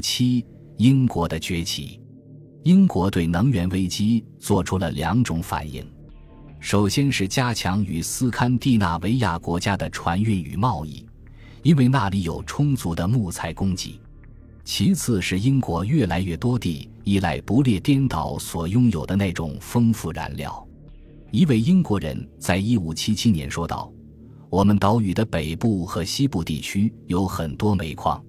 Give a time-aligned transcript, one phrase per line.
[0.00, 0.44] 七，
[0.78, 2.00] 英国的崛起。
[2.62, 5.82] 英国对能源危机做出了两种反应，
[6.58, 11.06] 首先是加强与斯堪的纳维亚国家的船运与贸易，
[11.62, 13.98] 因为那里有充足的木材供给；
[14.62, 20.66] 其次是英国越来越多地依赖不列颠岛所拥有的那种丰富燃料。
[21.30, 23.90] 一位英国人在一五七七年说道
[24.50, 28.22] ：“我们岛屿的北部和西部地区有很多煤矿，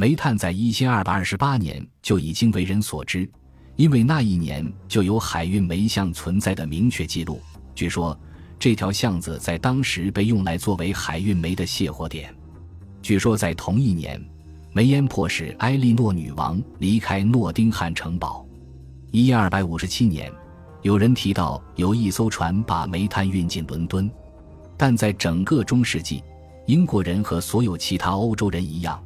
[0.00, 3.28] 煤炭在一千二百二十八年就已经为人所知。”
[3.74, 7.40] 因为那一年就有海运煤巷存在的明确记录，
[7.74, 8.16] 据说
[8.60, 12.32] 这条巷子在当时被用来作为海运煤的卸货点。
[13.02, 14.24] 据说在同一年，
[14.72, 18.46] 煤烟迫使埃莉诺女王离开诺丁汉城堡。
[19.10, 20.32] 一二百五十七年，
[20.82, 24.08] 有人提到有一艘船把煤炭运进伦敦，
[24.76, 26.22] 但在整个中世纪，
[26.66, 29.00] 英国人和所有其他欧洲人一样，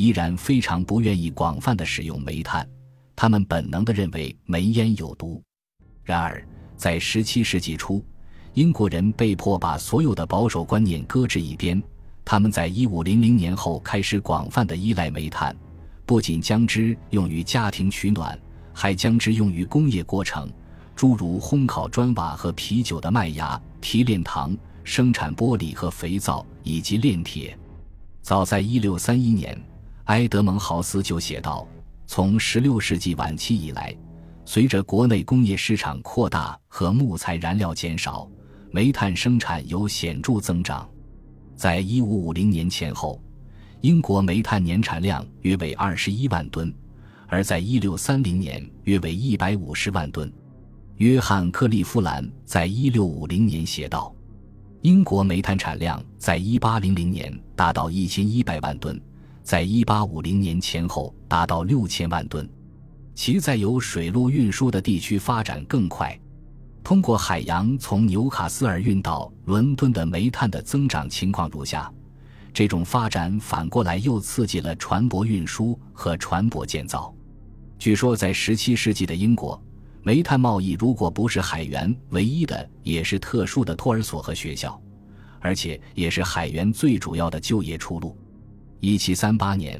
[0.00, 2.66] 依然非常不愿意广泛的使用煤炭。
[3.14, 5.42] 他们本能地认为煤烟有毒，
[6.02, 6.42] 然而
[6.74, 8.02] 在17世纪初，
[8.54, 11.82] 英国人被迫把所有的保守观念搁置一边。
[12.24, 15.54] 他们在1500年后开始广泛地依赖煤炭，
[16.06, 18.38] 不仅将之用于家庭取暖，
[18.72, 20.50] 还将之用于工业过程，
[20.96, 27.54] 诸如烘烤砖瓦和啤酒的麦芽、提炼糖、生产玻璃和肥皂以及炼铁。
[28.22, 29.62] 早在1631年，
[30.10, 31.64] 埃德蒙豪斯就写道。
[32.04, 33.96] 从16世纪晚期以来，
[34.44, 38.28] 随着国内工业市场扩大和木材燃料减少，
[38.72, 40.88] 煤炭生产有显著增长。
[41.54, 43.22] 在1550年前后，
[43.82, 46.74] 英国煤炭年产量约为21万吨，
[47.28, 50.32] 而在1630年约为150万吨。
[50.96, 54.12] 约翰·克利夫兰在1650年写道
[54.82, 59.00] ：“英国煤炭产量在1800年达到1100万吨。”
[59.42, 62.48] 在一八五零年前后达到六千万吨，
[63.14, 66.18] 其在有水路运输的地区发展更快。
[66.82, 71.92] 通过海洋从纽卡斯尔运到伦敦的煤炭的增长情况如下：
[72.52, 77.14] 这种发展反过来又刺激了船舶运输和船舶建造。
[77.78, 79.62] 据说，在十七世纪的英国，
[80.02, 84.80] 煤炭贸易如果不是海员唯一的，也是特殊的托儿所和学校，
[85.40, 88.16] 而且也是海员最主要的就业出路。
[88.82, 89.78] 一七三八年，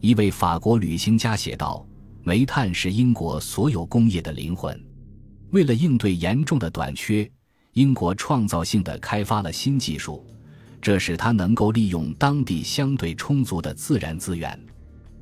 [0.00, 1.84] 一位法国旅行家写道
[2.22, 4.80] ：“煤炭是英国所有工业的灵魂。
[5.50, 7.28] 为了应对严重的短缺，
[7.72, 10.24] 英国创造性的开发了新技术，
[10.80, 14.56] 这使它能够利用当地相对充足的自然资源。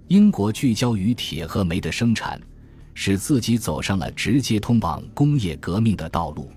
[0.09, 2.39] 英国聚焦于铁和煤的生产，
[2.93, 6.51] 使自己走上了直接通往工业革命的道路。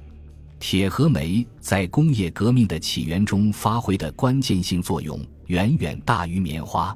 [0.59, 5.17] 铁和煤在工业革命的起源中发挥的关键性作用。”
[5.49, 6.95] 远远大于棉花。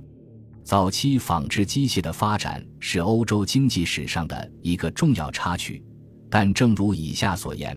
[0.63, 5.83] 早期纺织机械的发展是欧洲经济史上的一个重要插曲，
[6.29, 7.75] 但正如以下所言，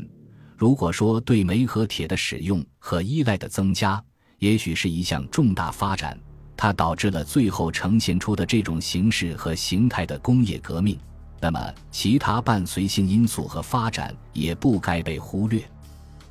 [0.55, 4.03] 如果说对煤和铁的使用和依赖的增加，
[4.39, 6.19] 也许是一项重大发展，
[6.59, 10.99] 它导致了最后呈现出的这种形式和形态的工业革命，
[11.41, 15.63] 那么其他伴随性因素和发展也不该被忽略。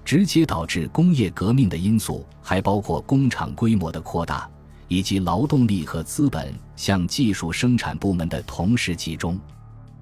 [0.05, 4.47] 直接导致工业革命的因素还包括工厂规模的扩大，
[4.87, 9.37] 以及劳动力和资本向技术生产部门的同时集中。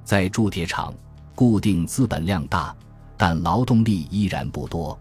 [0.04, 0.94] 在铸铁厂，
[1.34, 2.76] 固定资本量大，
[3.16, 4.94] 但劳动力依然不多；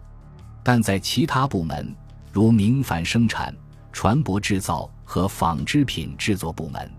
[0.63, 1.93] 但在其他部门，
[2.31, 3.53] 如明矾生产、
[3.91, 6.89] 船舶制造和纺织品制作部门，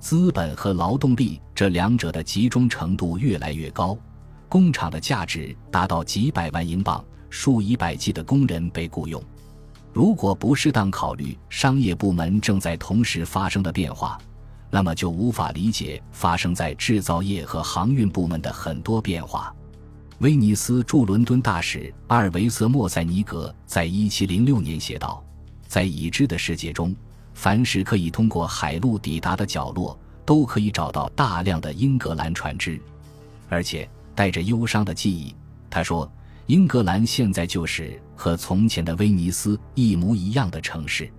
[0.00, 3.94] 资本和劳动力这两者的集中程度越来越高，
[4.48, 7.04] 工厂的价值达到几百万英镑。
[7.30, 9.22] 数以百计的工人被雇佣。
[9.92, 14.18] 如果不适当考虑商业部门正在同时发生的变化，
[14.70, 19.54] 那么就无法理解发生在制造业和航运部门的很多变化。
[20.18, 25.24] 威尼斯驻伦敦大使阿尔维瑟·莫塞尼格在1706年写道
[25.66, 26.94] ：“在已知的世界中，
[27.32, 32.78] 凡是可以通过海路抵达的角落，都可以找到大量的英格兰船只。”
[33.48, 35.34] 而且带着忧伤的记忆，
[35.70, 36.10] 他说。
[36.46, 41.10] 英格兰现在就是和从前的威尼斯一模一样的城市。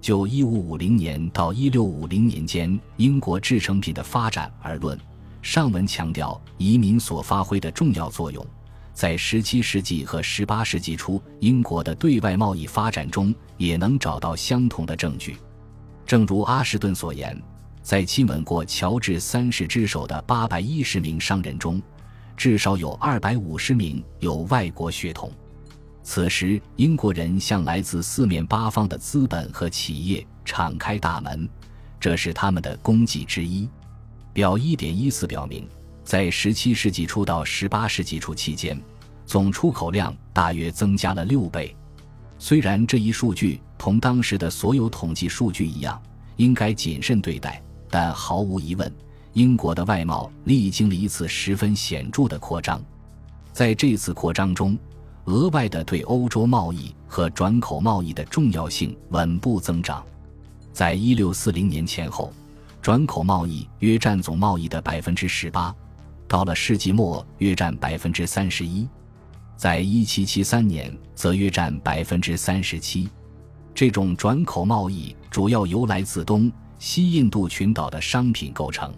[0.00, 4.96] 就1550年到1650年间英国制成品的发展而论，
[5.42, 8.46] 上文强调移民所发挥的重要作用，
[8.94, 15.36] 在17世纪和18世纪初英国的对外贸易发展中也能找到相同的证据。
[16.06, 17.36] 正如阿什顿所言，
[17.82, 21.82] 在亲吻过乔治三世之手的810名商人中。
[22.40, 25.30] 至少有二百五十名有外国血统。
[26.02, 31.46] 此时，英国人向来自四面八方的资本和企业敞开大门，
[32.00, 33.68] 这是他们的功绩之一。
[34.32, 35.68] 表一点一四表明，
[36.02, 38.80] 在十七世纪初到十八世纪初期间，
[39.26, 41.76] 总出口量大约增加了六倍。
[42.38, 46.02] 虽然这一数据同当时的所有统计数据一样，
[46.36, 48.90] 应该谨慎对待，但毫无疑问，
[49.32, 52.82] 英国的外贸历经了一次十分显著的扩张。
[53.52, 54.78] 在这次扩张中，
[55.24, 60.04] 额外的对欧洲贸易和转口贸易的重要性稳步增长。
[60.72, 62.32] 在一六四零年前后。
[62.82, 65.74] 转口贸易约占总贸易的百分之十八，
[66.26, 68.88] 到了世纪末约占百分之三十一，
[69.54, 73.06] 在一七七三年则约占百分之三十七。
[73.74, 78.90] 这种转口贸易主要由来自东西印度群岛的商品构成，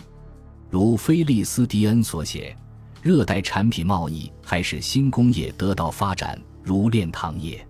[0.73, 2.57] 如菲利斯迪恩所写，
[3.03, 7.63] 热带产品贸易还使新工业得到发展，如炼糖业，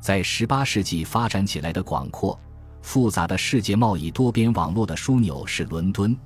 [0.00, 2.36] 在十八世纪发展起来的广阔。
[2.80, 6.16] 复杂的世界贸易多边网络的枢纽是伦敦，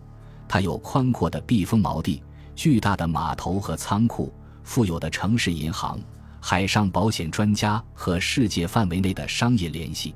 [0.48, 2.22] 它有宽阔的避风锚地、
[2.54, 4.32] 巨大的码头和仓库、
[4.64, 6.00] 富有的城市银行、
[6.40, 10.14] 海上保险专家和世界范围内的商业联系。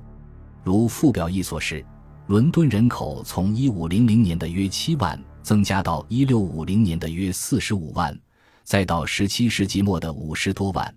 [0.65, 1.85] 如附表一所示，
[2.29, 8.19] 伦敦人口从1500年的约7万增加到1650年的约45万，
[8.65, 10.95] 再到17世纪末的50多万。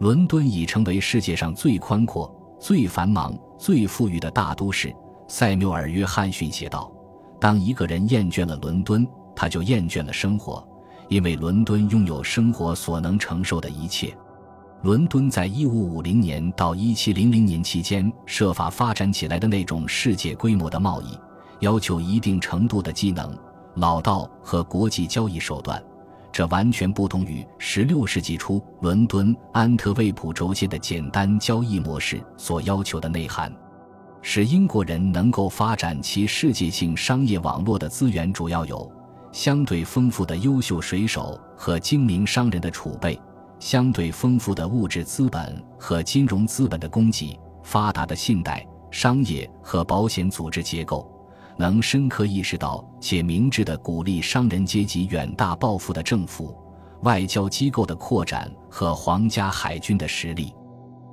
[0.00, 2.34] 伦敦已成为世界上最宽阔。
[2.60, 4.92] 最繁忙、最富裕的大都市，
[5.28, 6.92] 塞缪尔·约翰逊写道
[7.40, 10.66] ：“当一个人厌倦了伦敦，他就厌倦了生活，
[11.08, 14.12] 因为伦敦拥有生活所能承受的一切。”
[14.82, 21.16] 伦敦在1550年到1700年期间设法发展起来的那种世界规模的贸易，
[21.60, 23.38] 要求一定程度的技能、
[23.78, 25.82] 老道和国际交易手段。
[26.30, 33.52] 这完全不同于16世纪初伦敦安特卫普轴线的简单交易模式所要求的内涵。
[34.22, 38.90] 使英国人能够发展其世界性商业网络的资源，主要有
[39.32, 43.20] 相对丰富的优秀水手和精明商人的储备，
[43.58, 51.10] 相对丰富的物质资本和金融资本的供给，发达的信贷、商业和保险组织结构。
[51.58, 56.56] 能深刻意识到且明智地鼓励商人阶级远大抱负的政府、
[57.02, 60.54] 外交机构的扩展和皇家海军的实力，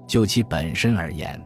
[0.06, 1.42] 就其本身而言，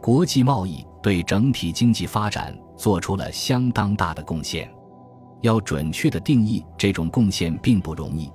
[0.00, 4.70] 国际贸易对整体经济发展做出了相当大的贡献。
[5.40, 8.30] 要准确地定义这种贡献并不容易，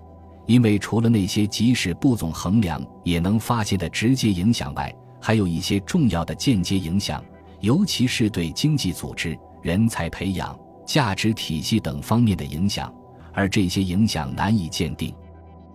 [0.46, 7.24] 因为除了那些即使不总衡量也能发现的直接影响外，还有一些重要的间接影响，
[7.62, 9.38] 尤其是对经济组织。
[9.66, 12.94] 人才培养、价值体系等方面的影响，
[13.34, 15.12] 而这些影响难以鉴定。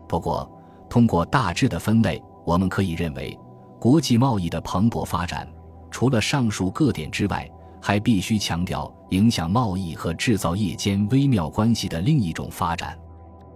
[0.08, 0.48] 不过，
[0.88, 3.36] 通过大致的分类，我们可以认为，
[3.80, 5.44] 国际贸易的蓬勃发展，
[5.90, 7.50] 除了上述各点之外，
[7.82, 12.96] 还必须强调影响贸易和制造业间微妙关系的另一种发展。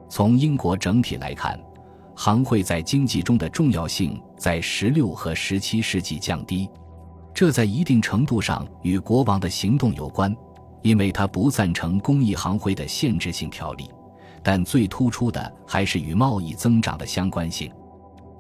[0.09, 1.57] 从英国整体来看，
[2.17, 6.69] 行会在经济中的重要性在十六和十七世纪降低。
[7.35, 10.35] 这在一定程度上与国王的行动有关，
[10.83, 13.91] 因为他不赞成公益行会的限制性条例。
[14.41, 17.73] 但最突出的还是与贸易增长的相关性。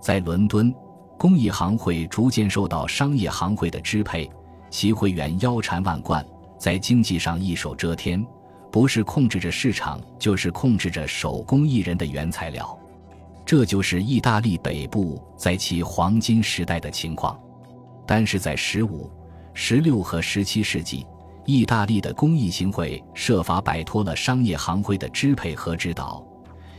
[0.01, 0.73] 在伦敦，
[1.19, 4.31] 公益行会逐渐受到商业行会的支配，
[4.71, 6.25] 其会员腰缠万贯，
[6.59, 8.25] 在经济上一手遮天，
[8.71, 12.79] 不是控制着市场，就是控制着手工艺人的原材料。
[13.47, 17.39] 这就是意大利北部在其黄金时代的情况。
[18.07, 19.11] 但是在十五、
[19.55, 21.07] 十六和十七世纪，
[21.47, 26.23] 意大利的公益行会设法摆脱了商业行会的支配和指导，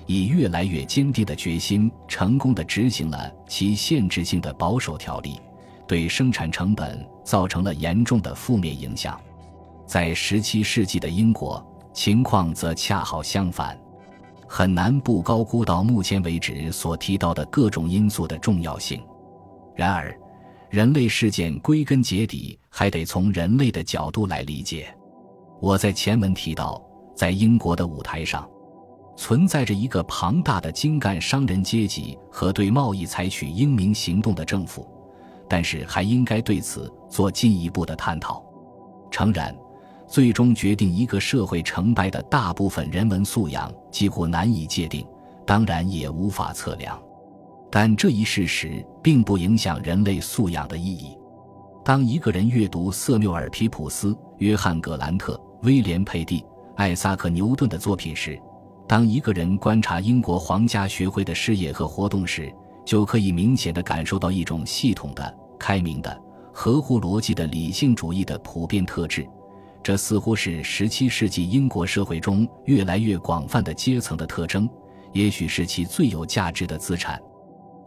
[0.06, 5.40] 以越来越坚定的决心，成功的执行了其限制性的保守条例，
[5.88, 9.20] 对生产成本造成了严重的负面影响。
[9.88, 13.80] 在十七世纪的英国，情况则恰好相反，
[14.48, 19.02] 很难不高估到目前为止所提到的各种因素的重要性。
[19.76, 20.16] 然而。
[20.70, 24.94] 人类事件归根结底还得从人类的角度来理解。
[25.62, 26.82] 我在前文提到，
[27.16, 28.48] 在英国的舞台上，
[29.16, 34.86] 存在着一个庞大的精干商人阶级和对贸易采取英明行动的政府，
[35.48, 38.44] 但是还应该对此做进一步的探讨。
[39.10, 39.56] 诚然，
[40.08, 45.08] 最终决定一个社会成败的大部分人文素养几乎难以界定，
[45.46, 47.02] 当然也无法测量。
[47.76, 51.10] 但这一事实并不影响人类素养的意义。
[51.84, 56.42] 当一个人阅读瑟缪尔·皮普斯、约翰·格兰特、威廉·佩蒂、
[56.78, 58.42] 艾萨克·牛顿的作品时，
[58.88, 62.50] 当一个人观察英国皇家学会的事业和活动时，
[62.86, 66.18] 就可以明显地感受到一种系统的、开明的、
[66.54, 69.28] 合乎逻辑的理性主义的普遍特质。
[69.84, 74.66] 这似乎是17世纪英国社会中越来越广泛的阶层的特征，
[75.12, 77.22] 也许是其最有价值的资产。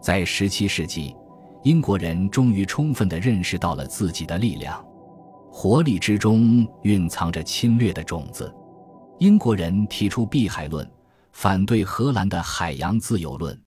[0.00, 1.14] 在17世纪，
[1.64, 4.85] 英国人终于充分地认识到了自己的力量，
[5.50, 8.52] 活力之中蕴藏着侵略的种子。
[9.19, 10.88] 英国人提出碧海论，
[11.33, 13.61] 反对荷兰的海洋自由论。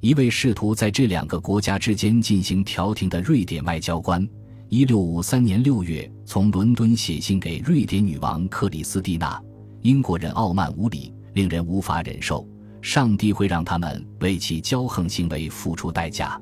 [0.00, 4.28] 一位试图在这两个国家之间进行调停的瑞典外交官，
[4.68, 9.42] 一六五三年六月从伦敦写信给瑞典女王克里斯蒂娜
[9.80, 12.46] ：“英国人傲慢无礼，令人无法忍受。
[12.82, 16.38] 上帝会让他们为其骄横行为付出代价。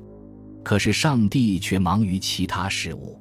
[0.63, 3.20] 可是上帝却忙于其他事物。